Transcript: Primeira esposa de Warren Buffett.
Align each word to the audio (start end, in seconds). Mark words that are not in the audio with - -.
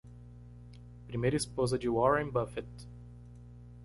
Primeira 1.07 1.35
esposa 1.37 1.77
de 1.77 1.87
Warren 1.87 2.31
Buffett. 2.31 2.87